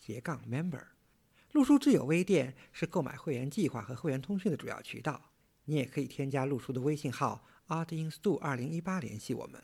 [0.00, 0.82] 斜杠 member。
[1.52, 5.30] 陆书之友微店是购买会员计划和会员通讯的主要渠道。
[5.66, 9.62] 你也可以添加陆书的微信号 artinstu 二零一八联系我们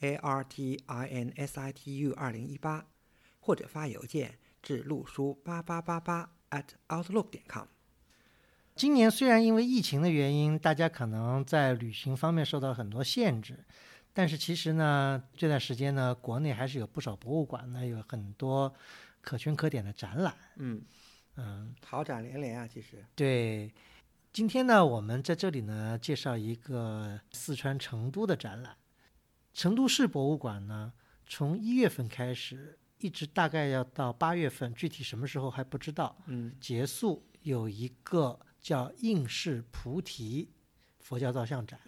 [0.00, 2.86] ，a r t i n s i t u 二零一八，
[3.38, 7.66] 或者发邮件至陆书八八八八 at outlook 点 com。
[8.74, 13.64] 今年虽然因为疫情的原因，大家可能在旅行方面受到很多限制。
[14.18, 18.74] 但是其实呢，这段时间呢，国内还是有不少博物馆呢，有很多
[19.20, 20.34] 可圈可点的展览。
[20.56, 20.80] 嗯
[21.34, 23.04] 嗯，好展连连啊，其实。
[23.14, 23.70] 对，
[24.32, 28.74] 今天呢，我们在这里呢，介绍一个四川成都的展览。
[29.52, 30.94] 成都市博物馆呢，
[31.26, 36.16] 从一月份开始，一直大概要到八月份，具体什么时候还不知道。
[36.24, 40.48] 嗯，结束有一个叫应世菩提
[41.00, 41.78] 佛教造像展。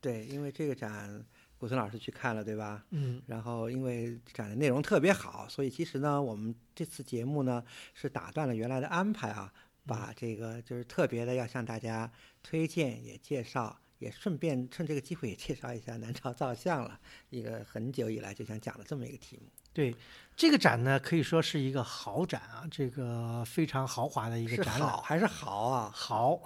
[0.00, 1.24] 对，因为这个展。
[1.58, 2.84] 古村老师去看了，对吧？
[2.90, 3.22] 嗯。
[3.26, 9.52] 然后因为展的内容特别好，所以其实呢，我们这次节目呢是打断了原来的安排啊，
[9.86, 12.10] 把这个就是特别的要向大家
[12.42, 16.98] 推荐也介绍，也顺便趁这个机会也介绍一下南朝造像了，
[17.30, 19.48] 一个很久以来就想讲的这么一个题目。
[19.72, 19.94] 对，
[20.34, 25.90] 这个展呢可以说是一个豪展啊，这个非常豪华的一个展览，好还是豪啊？
[25.94, 26.40] 豪，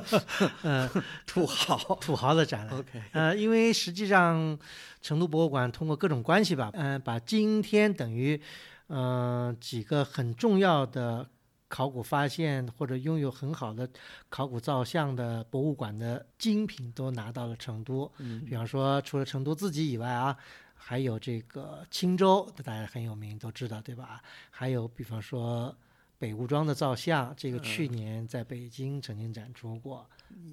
[0.64, 0.88] 嗯，
[1.26, 2.76] 土豪，土豪的展览。
[2.80, 4.58] OK，呃，因为实际上
[5.02, 8.40] 成都博物馆通过各种关系吧，嗯，把今天等于，
[8.88, 11.28] 嗯，几个很重要的
[11.72, 13.88] 考古发现或者拥有很好的
[14.28, 18.10] 考古造像的博物馆的精品都拿到了成都。
[18.18, 20.36] 嗯，比方说除了成都自己以外啊。
[20.84, 24.20] 还有这个青州，大家很有名，都知道对吧？
[24.50, 25.72] 还有比方说
[26.22, 30.08] 北吴庄的造像，这个去年在北京曾经展出过，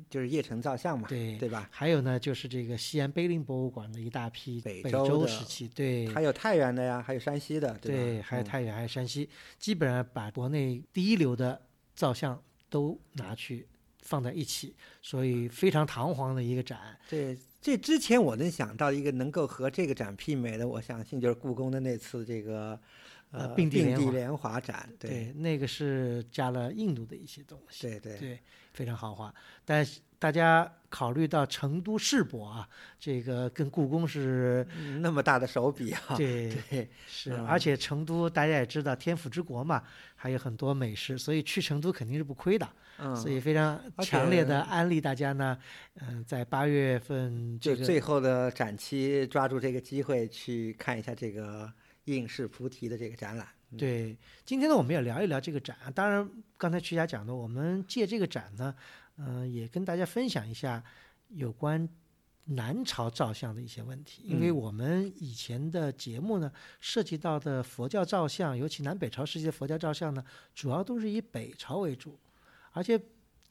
[0.09, 1.69] 就是邺城造像嘛，对对吧？
[1.71, 9.29] 还有呢，就是这个西安碑林博物馆的一大批北周时期，对，还有太原的呀，还有山西的，对，还有太原，还有山西，
[9.59, 11.61] 基本上把国内第一流的
[11.93, 13.67] 造像都拿去
[14.01, 16.97] 放在一起，所以非常堂皇的一个展。
[17.07, 17.37] 对。
[17.61, 22.79] 这之前我能想到一个能够和这个展媲美的，我相信就是故宫的那次这个
[23.31, 28.39] 呃并蒂莲华展，对，那个是加了印度的一些东西，对对对，
[28.73, 29.33] 非常豪华。
[29.65, 29.85] 但
[30.17, 32.67] 大家考虑到成都世博啊，
[32.99, 34.67] 这个跟故宫是
[34.99, 39.81] 那么大的手笔啊，对 对是，而且成都大家也知道天府之国嘛，
[40.15, 42.67] 还有很多美食，所以去成都肯定是不亏的。
[42.97, 45.57] 嗯，所以非常强烈的安利大家呢，
[46.01, 51.71] 嗯，在八月份就最后的展期，抓住这个机会去看一下这个
[52.15, 53.47] 应是菩提的这个展览。
[53.77, 55.77] 对，今天呢，我们也聊一聊这个展。
[55.93, 56.27] 当然，
[56.57, 58.73] 刚才曲霞讲的，我们借这个展呢，
[59.17, 60.83] 嗯，也跟大家分享一下
[61.27, 61.87] 有关
[62.45, 64.23] 南朝造像的一些问题。
[64.25, 72.17] 因为我们以前的节目呢，涉及到的佛教造像，尤其南北朝时期的佛教造像呢，主要都是以北朝为主。
[72.71, 72.99] 而且，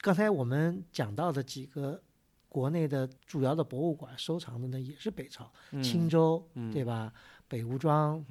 [0.01, 2.03] 刚才我们讲到的几个
[2.59, 5.49] 国内的主要的博物馆收藏的呢，也是北朝，
[5.81, 7.13] 青州，对吧？
[7.47, 8.25] 北吴庄，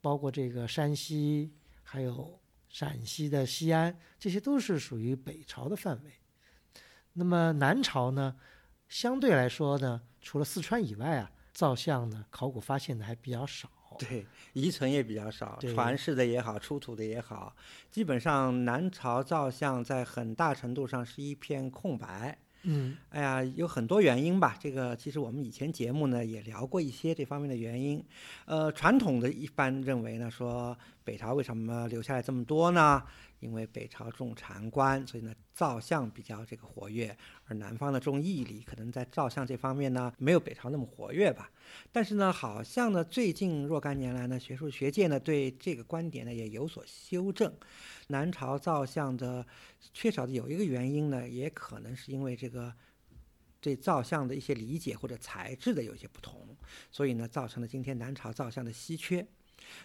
[0.00, 2.38] 包括这个山西，还有
[2.68, 6.12] 陕西的西安，这些都是属于北朝的范围。
[7.14, 8.36] 那么南朝呢，
[8.88, 13.68] 相对来说呢，除了四川以外啊，造像呢，考古发现的还比较少。
[13.98, 17.56] 对，遗存也比较少，传世的也好，出土的也好，
[17.90, 22.38] 基本上南朝造像在很大程度上是一片空白。
[22.62, 24.56] 嗯，哎呀，有很多原因吧。
[24.58, 28.02] 这个其实我们以前节目呢也聊过一些这方面的原因。
[28.44, 33.00] 呃，传统的一般认为呢，说北朝为什么留下来这么多呢？
[33.38, 41.48] 因为北朝重禅观，所以呢造像比较这个活跃，而南方的重义理，可能在造像这方面呢没有北朝那么活跃吧。
[41.92, 47.54] 但是呢，好像呢最近若干年来呢，学术学界呢对这个观点呢也有所修正。
[48.08, 49.46] 南朝造像的
[49.92, 52.74] 缺少的有一个原因呢，也可能是因为这个
[53.60, 56.56] 对造像的一些理解或者材质的有些不同，
[56.90, 59.24] 所以呢，造成了今天南朝造像的稀缺。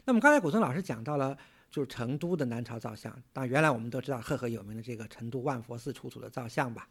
[0.06, 1.38] 那么刚才古村老师讲到了，
[1.70, 6.90] 就是成都的南朝造像，当然原来我们都知道赫赫有名的这个成都万佛寺出土的造像吧。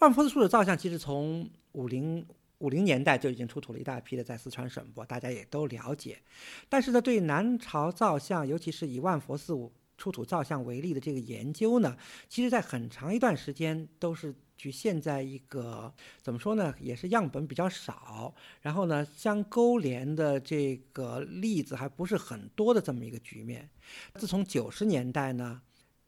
[0.00, 2.26] 万佛寺出土的造像其实从五零
[2.58, 6.20] 五零年代就已经出土了一大批的在四川省博，大家也都了解。
[6.68, 9.54] 但是呢，对南朝造像，尤其是以万佛寺
[9.96, 11.96] 出土造像为例的这个研究呢，
[12.28, 15.90] 其实在很长一段时间都是局限在一个
[16.20, 23.70] 怎么说呢，也是样本比较少，然后呢相勾连的这个例子还不是很多的这么一个局面。
[24.16, 25.62] 自从九十年代呢。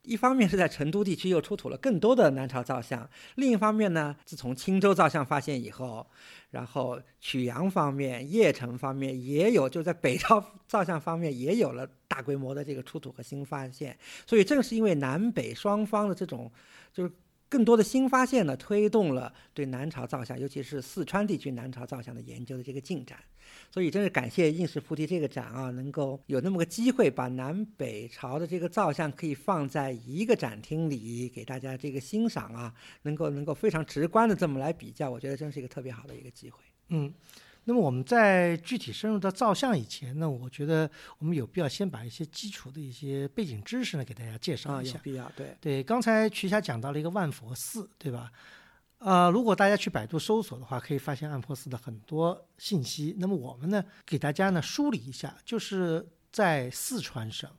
[0.04, 6.04] 一方面是在成都地区又出土了更多的南朝造像，另一方面呢，自从青州造像发现以后，
[6.50, 13.96] 然后曲阳方面、邺城方面也有，就在北朝 造像方面也有了大规模的这个出土和新发现。
[14.26, 16.50] 所以正是因为南北双方的这种，
[16.92, 17.12] 就是。
[17.52, 23.18] 更多的新发现呢，推动了对南朝造像，尤其是四川地区南朝造像的研究的这个进展。
[23.70, 32.72] 所以，真是感谢应氏菩提这个展啊，能够有那么个机会，把南北朝的这个造像可以放在一个展厅里，给大家这个欣赏啊，
[33.02, 36.58] 能够能够非常直观的这么来比较，我觉得真是一个特别好的一个机会。
[36.88, 37.12] 嗯。
[37.64, 44.94] 那么我们在具体深入到造像以前呢，我觉得我们有必要先把一些基础的一些背景知识呢给大家介绍一下。
[44.94, 45.82] 有必要，对对。
[45.82, 48.32] 刚才瞿霞讲到了一个万佛寺，对吧？
[48.98, 53.14] 呃，如果大家去百度搜索的话，可以发现万佛寺的很多信息。
[53.18, 57.50] 那么我们呢，给大家呢梳理一下，就是在四川省，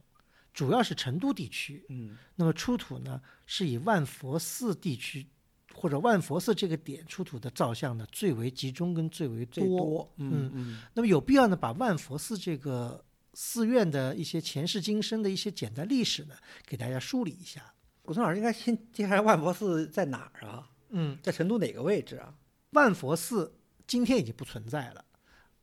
[0.53, 5.27] 主要是成都地区，嗯，那么出土呢是以万佛寺地区。
[5.73, 10.09] 或者万佛寺这个点出土的造像呢，最为集中跟最为多。
[10.17, 10.81] 嗯嗯。
[10.93, 13.03] 那么有必要呢，把万佛寺这个
[13.33, 16.35] 寺院的一些前世今生的一些简单历史呢，
[16.65, 17.73] 给大家梳理一下。
[18.01, 20.69] 古村老师应该先介绍万佛寺在哪儿啊？
[20.89, 22.33] 嗯，在成都哪个位置啊？
[22.69, 23.55] 万佛寺
[23.85, 25.03] 今天已经不存在了。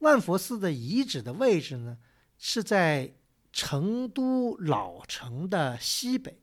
[0.00, 1.96] 万佛寺的遗址的位置呢，
[2.36, 3.14] 是在
[3.52, 6.38] 成都老城的西北，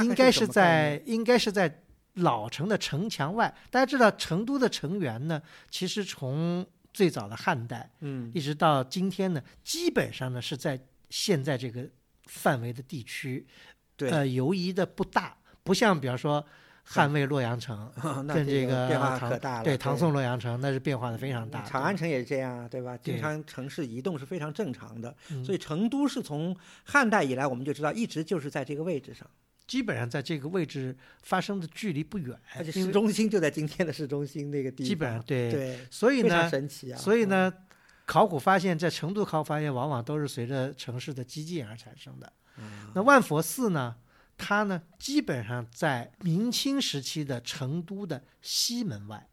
[0.00, 1.82] 应该是在，应该是在。
[2.16, 5.40] 老城的城墙外，大家知道成都的城垣呢，
[5.70, 10.80] 其实从最早的汉代，嗯，一直到今天呢，基本上呢是在
[11.10, 11.86] 现在这个
[12.24, 13.46] 范围的地区，
[13.96, 16.42] 对，呃，游移的不大，不像比方说
[16.82, 17.92] 汉魏洛阳城
[18.26, 21.62] 跟这个变化可大了，对，唐宋洛阳城那是变化的非常大。
[21.64, 22.96] 长安城也是这样，对吧？
[22.96, 25.14] 经常城市移动是非常正常的，
[25.44, 29.28] 所以成都是从汉代以来，我们就知道一直就是在这个位置上。
[29.66, 34.88] 基本上在这个位置发生的距离不远，而且市中心就在今天的市中心那个地方。
[34.88, 36.96] 基本上对对，所以呢，神奇啊！
[36.96, 37.52] 所以呢，
[38.04, 42.32] 考古发现，在成都考古发现，往往都是随着城市的激进而产生的。
[42.94, 43.96] 那万佛寺呢，
[44.38, 49.28] 它呢，基本上在明清时期的成都的西门外。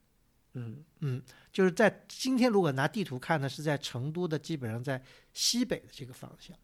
[0.55, 1.21] 嗯嗯，
[1.51, 4.99] 就是在今天如果拿地图看呢，是在成都的基本上在
[5.31, 6.57] 西北的这个方向。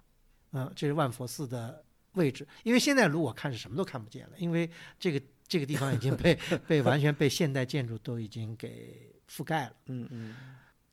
[0.53, 1.83] 嗯，这是万佛寺的。
[2.13, 4.69] 位置，因为现在如果看是什么都看不见了，因为
[4.99, 9.73] 这个这个地方已经被 被完全被现代建筑都已经给覆盖了。
[9.87, 10.35] 嗯嗯。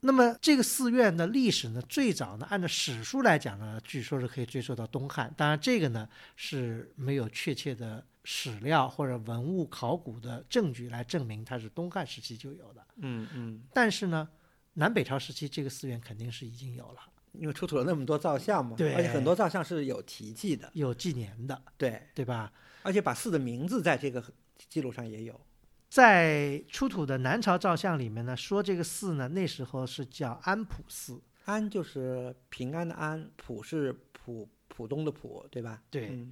[0.00, 5.32] 那么这个寺院的历史呢，最早呢，按照史书来讲呢，据说是可以追溯到东汉。
[5.36, 12.86] 当然，这个呢是没有确切的史料或者文物考古的证据来证明它是东汉时期就有的。
[12.96, 13.62] 嗯嗯。
[13.72, 14.28] 但是呢，
[14.74, 17.00] 南北朝时期这个寺院肯定是已经有了。
[17.38, 22.52] 因为出土了那么多造像嘛，对，而且很多造像是有题记的，有纪年的，对，对吧？
[22.82, 24.22] 而且把寺的名字在这个
[24.68, 25.40] 记录上也有。
[25.88, 35.82] 在出土的南朝造像里面呢，说这个寺呢，那时候是叫安普寺，安就是平安的安，普是浦浦东的浦，对吧？
[35.90, 36.26] 对。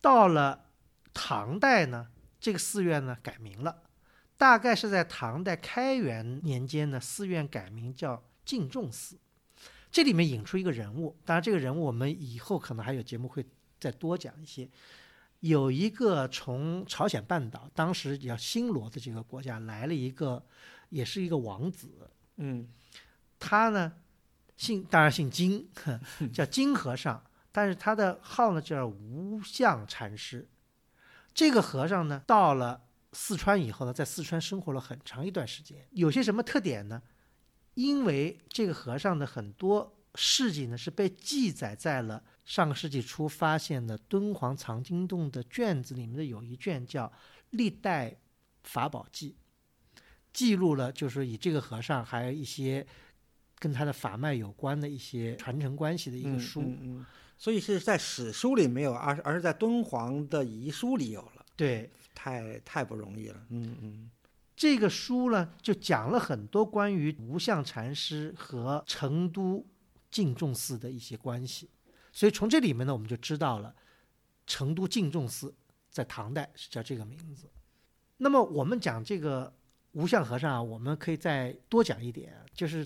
[0.00, 0.66] 到了
[1.12, 2.08] 唐代呢，
[2.38, 3.82] 这个寺院呢改名了，
[4.36, 9.18] 大概是在唐代开元年间呢，寺院改名叫敬重寺。
[9.90, 13.44] 这里面引出一个人物，当然这个人物我们以后可能还有节目会
[13.80, 14.68] 再多讲一些。
[15.40, 20.44] 有一个从朝鲜半岛当时叫新罗的这个国家来了一个，
[20.88, 22.68] 也是一个王子，嗯，
[23.38, 23.92] 他呢
[24.56, 25.68] 姓当然姓金，
[26.34, 30.48] 叫金和尚，但是他的号呢叫无相禅师。
[31.32, 37.00] 这个和尚呢到了四川以后呢，在四川生活了很长一段时间，有些什么特点呢？
[37.78, 47.06] 因为这个和尚的很多事迹呢，是被记载在了上个世纪初发现的敦煌藏经洞的卷子里面的，有一卷叫
[47.50, 48.16] 《历代
[48.64, 49.36] 法宝记》，
[50.32, 52.84] 记录了就是以这个和尚还有一些
[53.60, 56.62] 跟他的法脉有关的一些传承关系的一个书。
[56.62, 57.06] 嗯嗯。
[57.36, 61.46] 所以是在史书里没有，而而是在敦煌的遗书里有了。
[61.54, 63.40] 对，太太不容易了。
[63.50, 64.10] 嗯嗯。
[64.58, 69.64] 这个书呢，就讲了很多关于无相禅师和成都
[70.10, 71.70] 净重寺的一些关系，
[72.10, 73.72] 所以从这里面呢，我们就知道了
[74.48, 75.54] 成都净重寺
[75.88, 77.48] 在唐代是叫这个名字。
[78.16, 79.54] 那么我们讲这个
[79.92, 82.84] 无相和尚啊，我们可以再多讲一点，就是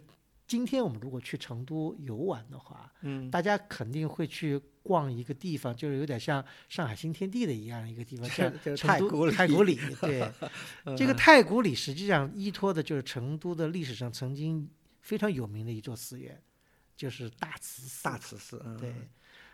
[0.52, 9.80] 今天我们如果去成都游玩的话，嗯，大家肯定会去逛一个地方，就是有点像上海新天地的一样一个地方， 像太古里太古里。
[10.02, 10.30] 对，
[10.94, 14.68] 这个嗯太古里实际上依托的就是成都的历史上曾经
[15.00, 16.38] 非常有名的一座寺院，
[16.94, 18.04] 就是大慈寺。
[18.04, 18.94] 大慈寺，嗯对，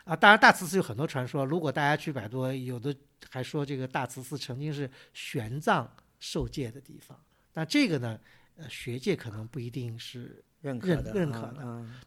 [0.03, 2.93] 啊，当然大慈寺有很多传说，如果大家去百度，有的
[3.29, 5.87] 还说这个大慈寺曾经是玄奘
[6.19, 7.17] 受戒的地方。
[7.53, 8.19] 那这个呢，
[8.57, 11.57] 呃，学界可能不一定是认可的，认认可的。
[11.63, 11.99] 嗯